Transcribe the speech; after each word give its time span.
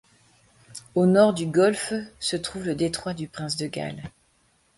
Au 0.95 1.05
nord 1.05 1.31
du 1.35 1.45
golfe 1.45 1.93
se 2.19 2.35
trouve 2.35 2.65
le 2.65 2.73
détroit 2.73 3.13
du 3.13 3.27
Prince-de-Galles. 3.27 4.01